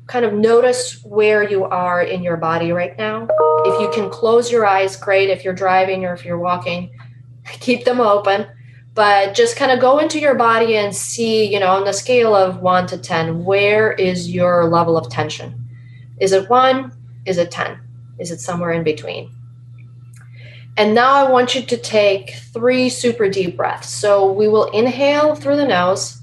[0.07, 3.27] kind of notice where you are in your body right now.
[3.65, 5.31] If you can close your eyes, great.
[5.31, 6.91] If you're driving or if you're walking,
[7.45, 8.47] keep them open.
[8.95, 12.35] But just kind of go into your body and see you know on the scale
[12.35, 15.69] of 1 to 10 where is your level of tension?
[16.21, 16.93] Is it 1
[17.27, 17.81] is it 10
[18.19, 19.33] is it somewhere in between?
[20.77, 23.89] And now i want you to take three super deep breaths.
[23.89, 26.21] So we will inhale through the nose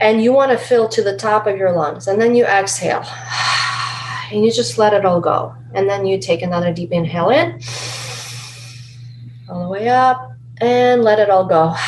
[0.00, 3.04] and you want to fill to the top of your lungs and then you exhale
[4.32, 7.60] and you just let it all go and then you take another deep inhale in
[9.50, 11.74] all the way up and let it all go.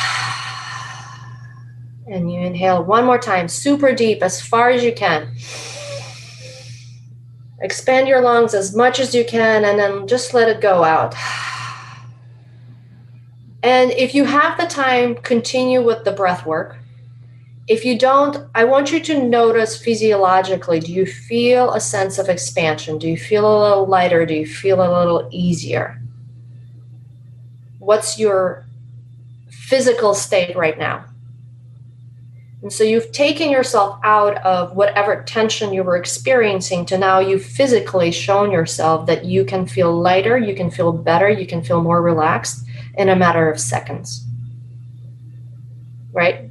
[2.05, 5.33] And you inhale one more time, super deep, as far as you can.
[7.61, 11.15] Expand your lungs as much as you can, and then just let it go out.
[13.63, 16.82] And if you have the time, continue with the breath work.
[17.67, 22.27] If you don't, I want you to notice physiologically do you feel a sense of
[22.27, 22.97] expansion?
[22.97, 24.25] Do you feel a little lighter?
[24.25, 26.03] Do you feel a little easier?
[27.83, 28.65] what's your
[29.49, 31.05] physical state right now?
[32.61, 37.43] And so you've taken yourself out of whatever tension you were experiencing to now you've
[37.43, 41.81] physically shown yourself that you can feel lighter, you can feel better, you can feel
[41.81, 42.65] more relaxed
[42.97, 44.25] in a matter of seconds.
[46.13, 46.42] Right?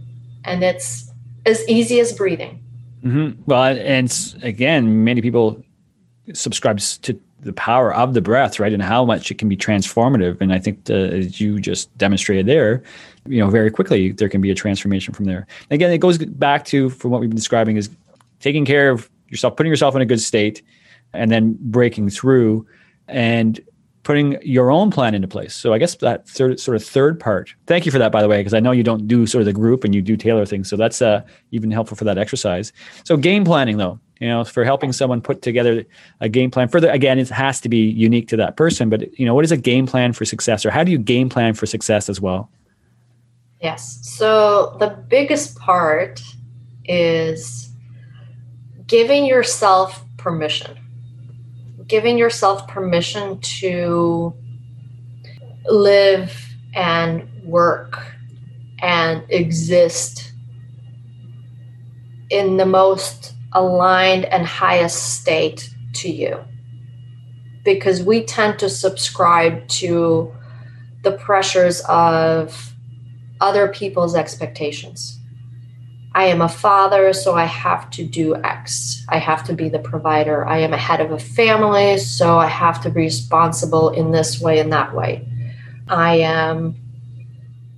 [0.44, 1.10] And it's
[1.46, 2.62] as easy as breathing.
[3.04, 3.42] Mm-hmm.
[3.46, 5.62] Well, and again, many people
[6.32, 10.40] subscribe to the power of the breath, right, and how much it can be transformative.
[10.40, 12.82] And I think uh, as you just demonstrated there,
[13.26, 15.46] you know, very quickly there can be a transformation from there.
[15.70, 17.90] Again, it goes back to from what we've been describing is
[18.38, 20.62] taking care of yourself, putting yourself in a good state,
[21.12, 22.66] and then breaking through
[23.08, 23.60] and
[24.02, 25.54] putting your own plan into place.
[25.54, 27.54] So I guess that third, sort of third part.
[27.66, 29.46] Thank you for that, by the way, because I know you don't do sort of
[29.46, 30.68] the group and you do tailor things.
[30.68, 31.22] So that's uh,
[31.52, 32.72] even helpful for that exercise.
[33.04, 35.84] So game planning, though, you know, for helping someone put together
[36.20, 36.68] a game plan.
[36.68, 38.88] Further, again, it has to be unique to that person.
[38.88, 41.28] But you know, what is a game plan for success, or how do you game
[41.28, 42.50] plan for success as well?
[43.60, 44.00] Yes.
[44.02, 46.20] So the biggest part
[46.84, 47.70] is
[48.88, 50.76] giving yourself permission.
[51.92, 54.32] Giving yourself permission to
[55.66, 56.34] live
[56.72, 58.02] and work
[58.78, 60.32] and exist
[62.30, 66.42] in the most aligned and highest state to you.
[67.62, 70.32] Because we tend to subscribe to
[71.02, 72.72] the pressures of
[73.38, 75.20] other people's expectations.
[76.14, 79.04] I am a father, so I have to do X.
[79.08, 80.46] I have to be the provider.
[80.46, 84.40] I am a head of a family, so I have to be responsible in this
[84.40, 85.26] way and that way.
[85.88, 86.76] I am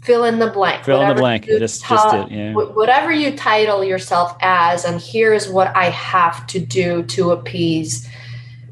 [0.03, 0.85] fill in the blank.
[0.85, 1.47] Fill in the blank.
[1.47, 2.53] Just, ta- just it, yeah.
[2.53, 8.09] Whatever you title yourself as, and here's what I have to do to appease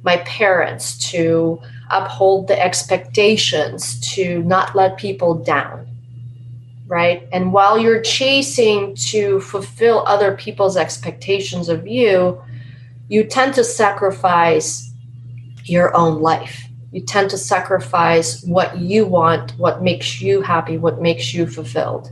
[0.03, 1.61] my parents, to
[1.91, 5.87] uphold the expectations, to not let people down.
[6.93, 7.27] Right.
[7.33, 12.43] And while you're chasing to fulfill other people's expectations of you,
[13.09, 14.91] you tend to sacrifice
[15.65, 21.01] your own life you tend to sacrifice what you want, what makes you happy, what
[21.01, 22.11] makes you fulfilled.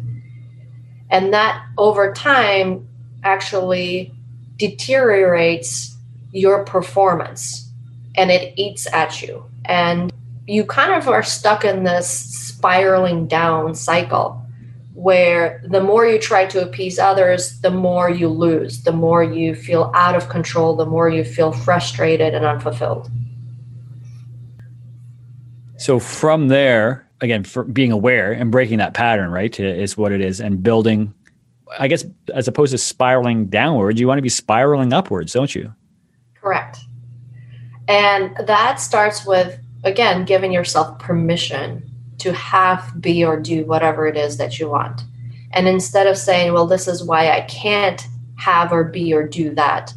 [1.11, 2.89] And that over time
[3.23, 4.15] actually
[4.57, 5.95] deteriorates
[6.33, 7.71] your performance
[8.17, 9.45] and it eats at you.
[9.67, 10.11] And
[10.47, 14.40] you kind of are stuck in this spiraling down cycle
[15.01, 19.55] where the more you try to appease others, the more you lose, the more you
[19.55, 23.11] feel out of control, the more you feel frustrated and unfulfilled.
[25.79, 30.21] So from there, again, for being aware and breaking that pattern, right, is what it
[30.21, 31.15] is, and building.
[31.79, 35.73] I guess as opposed to spiraling downwards, you want to be spiraling upwards, don't you?
[36.35, 36.79] Correct.
[37.89, 41.90] And that starts with again giving yourself permission
[42.21, 45.03] to have, be, or do whatever it is that you want.
[45.53, 48.07] And instead of saying, well, this is why I can't
[48.37, 49.93] have or be or do that,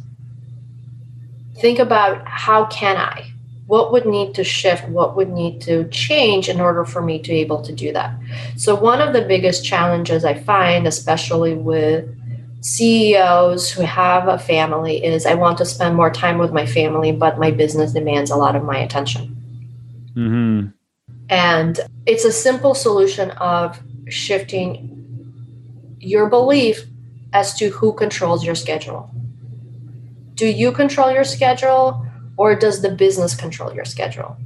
[1.56, 3.34] think about how can I?
[3.66, 7.30] what would need to shift what would need to change in order for me to
[7.30, 8.14] be able to do that
[8.56, 12.08] so one of the biggest challenges i find especially with
[12.60, 17.12] ceos who have a family is i want to spend more time with my family
[17.12, 19.36] but my business demands a lot of my attention
[20.14, 20.68] mm-hmm.
[21.34, 24.90] And it's a simple solution of shifting
[25.98, 26.84] your belief
[27.32, 29.10] as to who controls your schedule
[30.34, 32.04] do you control your schedule
[32.36, 34.36] or does the business control your schedule?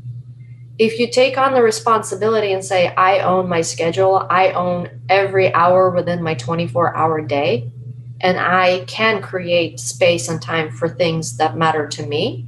[0.78, 5.52] If you take on the responsibility and say, I own my schedule, I own every
[5.52, 7.72] hour within my 24 hour day,
[8.20, 12.46] and I can create space and time for things that matter to me,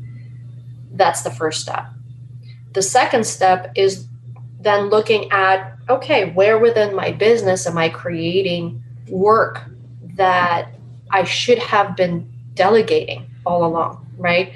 [0.92, 1.86] that's the first step.
[2.72, 4.06] The second step is
[4.60, 9.64] then looking at okay, where within my business am I creating work
[10.14, 10.74] that
[11.10, 14.52] I should have been delegating all along, right?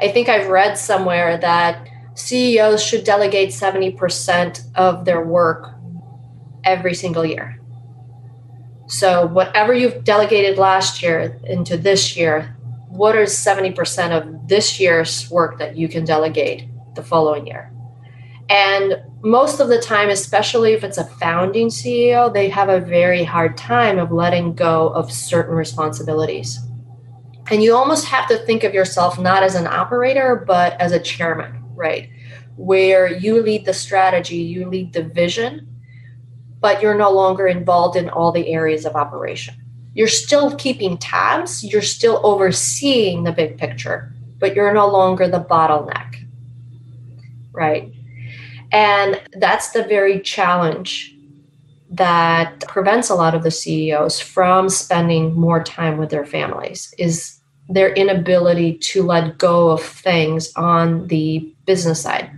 [0.00, 5.74] I think I've read somewhere that CEOs should delegate 70% of their work
[6.64, 7.60] every single year.
[8.88, 12.56] So, whatever you've delegated last year into this year,
[12.88, 17.72] what is 70% of this year's work that you can delegate the following year?
[18.48, 23.24] And most of the time, especially if it's a founding CEO, they have a very
[23.24, 26.60] hard time of letting go of certain responsibilities.
[27.50, 31.00] And you almost have to think of yourself not as an operator, but as a
[31.00, 32.08] chairman, right?
[32.56, 35.68] Where you lead the strategy, you lead the vision,
[36.60, 39.54] but you're no longer involved in all the areas of operation.
[39.94, 45.40] You're still keeping tabs, you're still overseeing the big picture, but you're no longer the
[45.40, 46.26] bottleneck,
[47.52, 47.92] right?
[48.72, 51.14] And that's the very challenge
[51.90, 57.40] that prevents a lot of the CEOs from spending more time with their families is
[57.68, 62.30] their inability to let go of things on the business side.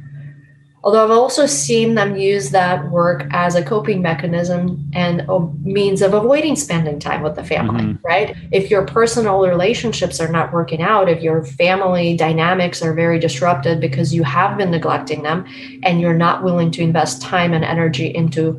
[0.89, 6.01] Although I've also seen them use that work as a coping mechanism and a means
[6.01, 8.07] of avoiding spending time with the family, mm-hmm.
[8.07, 8.35] right?
[8.53, 13.83] If your personal relationships are not working out, if your family dynamics are very disrupted
[13.83, 15.45] because you have been neglecting them
[15.83, 18.59] and you're not willing to invest time and energy into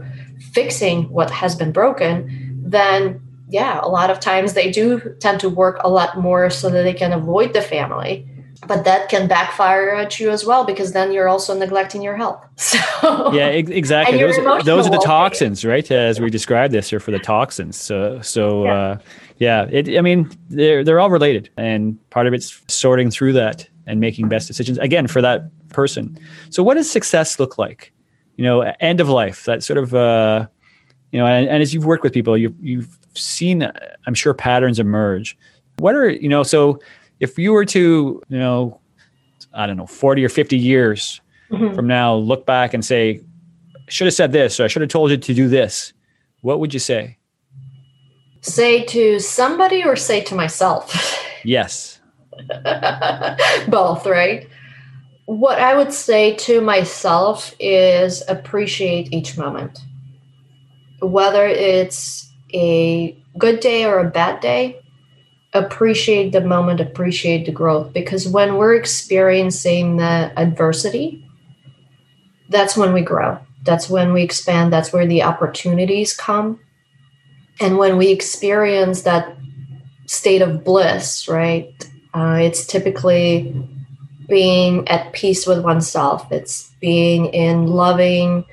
[0.54, 3.20] fixing what has been broken, then
[3.50, 6.84] yeah, a lot of times they do tend to work a lot more so that
[6.84, 8.30] they can avoid the family.
[8.68, 12.46] But that can backfire at you as well because then you're also neglecting your health.
[12.58, 14.18] So yeah, exactly.
[14.18, 15.90] Those, those are the toxins, right?
[15.90, 17.78] As we described this here for the toxins.
[17.78, 18.98] So so yeah, uh,
[19.38, 23.68] yeah it, I mean they're they're all related, and part of it's sorting through that
[23.88, 26.18] and making best decisions again for that person.
[26.50, 27.94] So what does success look like?
[28.36, 29.96] You know, end of life, that sort of.
[29.96, 30.48] Uh,
[31.12, 33.70] you know, and, and as you've worked with people, you, you've seen,
[34.06, 35.38] I'm sure, patterns emerge.
[35.78, 36.80] What are, you know, so
[37.20, 38.80] if you were to, you know,
[39.54, 41.76] I don't know, 40 or 50 years mm-hmm.
[41.76, 43.22] from now, look back and say,
[43.76, 45.94] I should have said this, or I should have told you to do this,
[46.42, 47.18] what would you say?
[48.42, 51.18] Say to somebody or say to myself?
[51.44, 52.00] Yes.
[53.68, 54.48] Both, right?
[55.26, 59.80] What I would say to myself is appreciate each moment.
[61.02, 64.79] Whether it's a good day or a bad day,
[65.54, 67.94] appreciate the moment, appreciate the growth.
[67.94, 71.26] Because when we're experiencing the adversity,
[72.50, 73.40] that's when we grow.
[73.64, 74.72] That's when we expand.
[74.72, 76.60] That's where the opportunities come.
[77.60, 79.36] And when we experience that
[80.06, 81.74] state of bliss, right,
[82.14, 83.54] uh, it's typically
[84.28, 88.46] being at peace with oneself, it's being in loving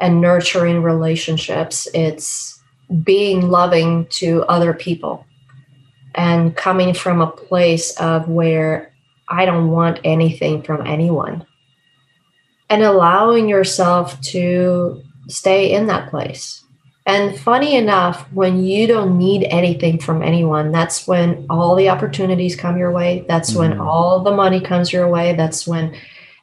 [0.00, 2.60] and nurturing relationships, it's
[3.04, 5.24] being loving to other people
[6.20, 8.92] and coming from a place of where
[9.26, 11.46] I don't want anything from anyone
[12.68, 16.62] and allowing yourself to stay in that place.
[17.06, 22.54] And funny enough, when you don't need anything from anyone, that's when all the opportunities
[22.54, 23.24] come your way.
[23.26, 23.58] That's mm-hmm.
[23.58, 25.34] when all the money comes your way.
[25.34, 25.96] That's when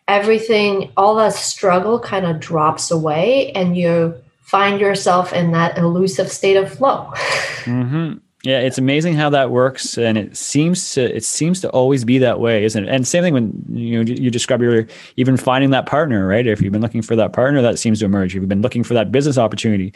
[0.07, 6.31] everything, all that struggle kind of drops away and you find yourself in that elusive
[6.31, 7.13] state of flow.
[7.67, 8.19] Mm-hmm.
[8.47, 12.17] Yeah, it's amazing how that works, and it seems to it seems to always be
[12.19, 12.89] that way, isn't it?
[12.89, 14.87] And same thing when you know, you described earlier,
[15.17, 16.47] even finding that partner, right?
[16.47, 18.31] If you've been looking for that partner, that seems to emerge.
[18.31, 19.93] If you've been looking for that business opportunity,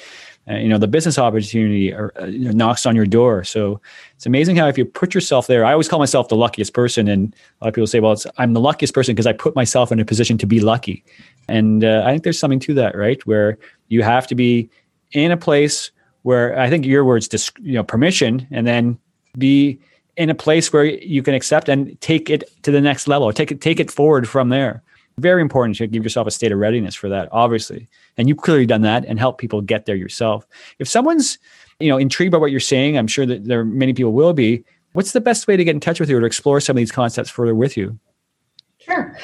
[0.49, 3.45] uh, you know the business opportunity or, uh, knocks on your door.
[3.45, 3.79] So
[4.17, 7.07] it's amazing how if you put yourself there, I always call myself the luckiest person,
[7.07, 9.93] and a lot of people say, "Well, I'm the luckiest person because I put myself
[9.93, 11.05] in a position to be lucky."
[11.47, 13.25] And uh, I think there's something to that, right?
[13.25, 14.69] Where you have to be
[15.13, 15.91] in a place
[16.23, 18.97] where I think your words, you know, permission, and then
[19.37, 19.79] be
[20.17, 23.51] in a place where you can accept and take it to the next level, take
[23.51, 24.83] it take it forward from there.
[25.17, 27.87] Very important to give yourself a state of readiness for that, obviously.
[28.17, 30.47] And you've clearly done that and help people get there yourself.
[30.79, 31.37] If someone's,
[31.79, 34.33] you know, intrigued by what you're saying, I'm sure that there are many people will
[34.33, 34.63] be.
[34.93, 36.77] What's the best way to get in touch with you or to explore some of
[36.77, 37.99] these concepts further with you?
[38.79, 39.15] Sure.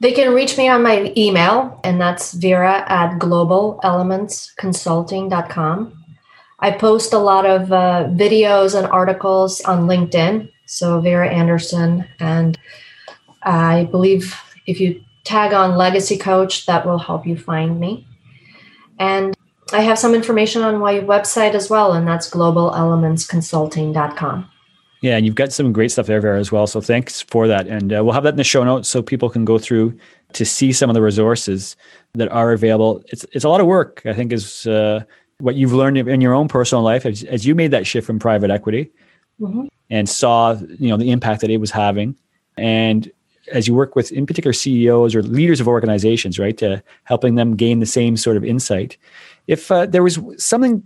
[0.00, 6.05] They can reach me on my email, and that's vera at globalelementsconsulting.com.
[6.66, 10.50] I post a lot of uh, videos and articles on LinkedIn.
[10.66, 12.04] So, Vera Anderson.
[12.18, 12.58] And
[13.44, 14.34] I believe
[14.66, 18.04] if you tag on Legacy Coach, that will help you find me.
[18.98, 19.36] And
[19.72, 24.50] I have some information on my website as well, and that's globalelementsconsulting.com.
[25.02, 26.66] Yeah, and you've got some great stuff there, Vera, as well.
[26.66, 27.68] So thanks for that.
[27.68, 29.96] And uh, we'll have that in the show notes so people can go through
[30.32, 31.76] to see some of the resources
[32.14, 33.04] that are available.
[33.06, 35.04] It's it's a lot of work, I think, is uh,
[35.38, 38.18] what you've learned in your own personal life as, as you made that shift from
[38.18, 38.90] private equity
[39.40, 39.66] mm-hmm.
[39.90, 42.16] and saw you know the impact that it was having.
[42.56, 43.10] And
[43.52, 47.54] as you work with in particular ceos or leaders of organizations right to helping them
[47.54, 48.96] gain the same sort of insight
[49.46, 50.84] if uh, there was something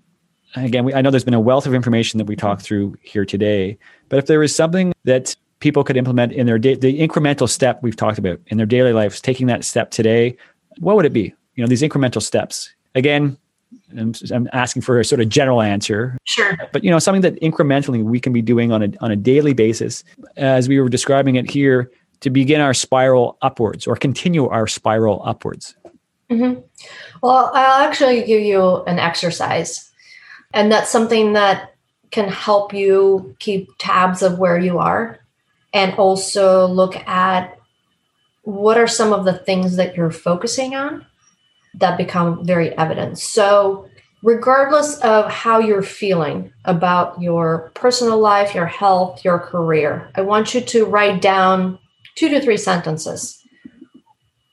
[0.57, 3.25] again we, i know there's been a wealth of information that we talked through here
[3.25, 3.79] today
[4.11, 7.83] but if there was something that people could implement in their day, the incremental step
[7.83, 10.37] we've talked about in their daily lives taking that step today
[10.79, 11.33] what would it be?
[11.55, 12.73] You know these incremental steps.
[12.95, 13.37] Again
[13.99, 16.19] I'm, I'm asking for a sort of general answer.
[16.25, 16.57] Sure.
[16.73, 19.53] But you know, something that incrementally we can be doing on a on a daily
[19.53, 20.05] basis,
[20.37, 25.23] as we were describing it here, to begin our spiral upwards or continue our spiral
[25.25, 25.75] upwards.
[26.31, 26.61] Mm-hmm.
[27.23, 29.91] Well, I'll actually give you an exercise,
[30.55, 31.75] and that's something that
[32.11, 35.19] can help you keep tabs of where you are,
[35.73, 37.57] and also look at
[38.43, 41.07] what are some of the things that you're focusing on
[41.75, 43.19] that become very evident.
[43.19, 43.89] So,
[44.23, 50.55] regardless of how you're feeling about your personal life, your health, your career, I want
[50.55, 51.79] you to write down
[52.17, 53.43] two to three sentences.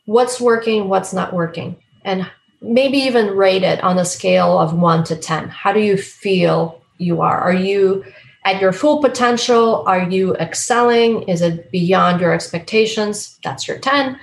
[0.06, 2.30] What's working, what's not working, and
[2.62, 5.50] maybe even rate it on a scale of one to 10.
[5.50, 7.40] How do you feel you are?
[7.40, 8.06] Are you
[8.46, 9.84] at your full potential?
[9.86, 11.24] Are you excelling?
[11.24, 13.38] Is it beyond your expectations?
[13.44, 14.18] That's your 10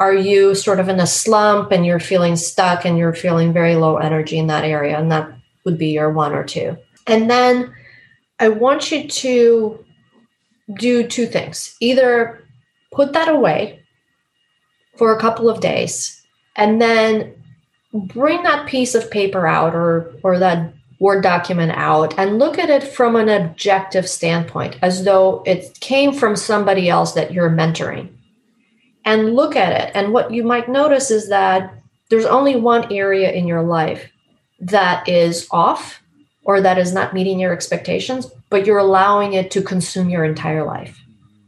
[0.00, 3.74] are you sort of in a slump and you're feeling stuck and you're feeling very
[3.74, 4.98] low energy in that area?
[4.98, 5.32] And that
[5.64, 6.76] would be your one or two.
[7.06, 7.74] And then
[8.40, 9.84] i want you to
[10.78, 11.76] do two things.
[11.80, 12.44] Either
[12.92, 13.80] put that away
[14.96, 16.22] for a couple of days
[16.56, 17.34] and then
[17.92, 22.70] bring that piece of paper out or or that word document out and look at
[22.70, 28.08] it from an objective standpoint as though it came from somebody else that you're mentoring
[29.08, 29.90] and look at it.
[29.94, 31.72] And what you might notice is that
[32.10, 34.06] there's only one area in your life
[34.60, 36.02] that is off
[36.44, 40.62] or that is not meeting your expectations, but you're allowing it to consume your entire
[40.62, 41.00] life.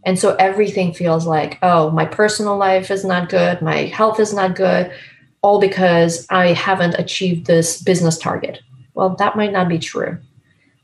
[0.07, 4.33] And so everything feels like, oh, my personal life is not good, my health is
[4.33, 4.91] not good,
[5.43, 8.61] all because I haven't achieved this business target.
[8.95, 10.17] Well, that might not be true,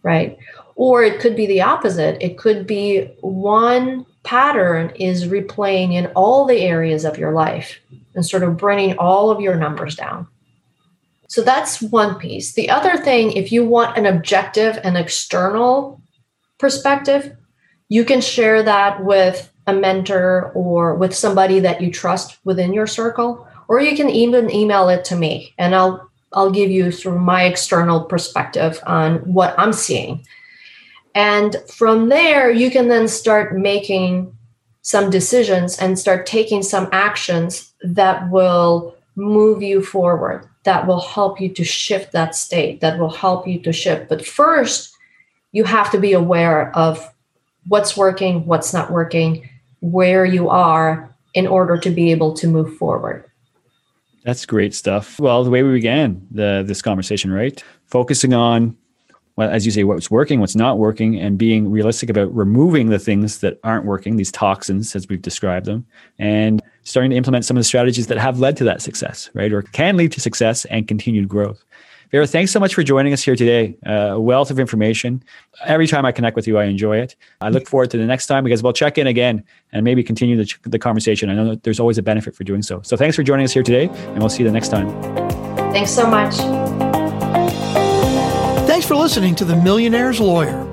[0.02, 0.36] right?
[0.74, 2.22] Or it could be the opposite.
[2.22, 7.78] It could be one pattern is replaying in all the areas of your life
[8.14, 10.26] and sort of bringing all of your numbers down.
[11.28, 12.52] So that's one piece.
[12.54, 16.00] The other thing, if you want an objective and external
[16.58, 17.36] perspective,
[17.88, 22.86] you can share that with a mentor or with somebody that you trust within your
[22.86, 27.20] circle, or you can even email it to me and I'll I'll give you of
[27.20, 30.26] my external perspective on what I'm seeing.
[31.16, 34.36] And from there, you can then start making
[34.82, 41.40] some decisions and start taking some actions that will move you forward, that will help
[41.40, 44.10] you to shift that state, that will help you to shift.
[44.10, 44.94] But first,
[45.52, 47.10] you have to be aware of
[47.66, 49.48] what's working, what's not working,
[49.80, 53.24] where you are in order to be able to move forward.
[54.22, 55.18] That's great stuff.
[55.18, 57.64] Well, the way we began the, this conversation, right?
[57.86, 58.76] Focusing on
[59.36, 62.98] well, as you say, what's working, what's not working, and being realistic about removing the
[62.98, 65.86] things that aren't working, these toxins, as we've described them,
[66.18, 69.52] and starting to implement some of the strategies that have led to that success, right?
[69.52, 71.64] Or can lead to success and continued growth.
[72.12, 73.76] Vera, thanks so much for joining us here today.
[73.84, 75.22] Uh, a wealth of information.
[75.64, 77.16] Every time I connect with you, I enjoy it.
[77.40, 80.36] I look forward to the next time because we'll check in again and maybe continue
[80.36, 81.28] the, the conversation.
[81.30, 82.80] I know that there's always a benefit for doing so.
[82.82, 84.88] So thanks for joining us here today, and we'll see you the next time.
[85.72, 86.85] Thanks so much.
[88.86, 90.64] For listening to The Millionaire's Lawyer.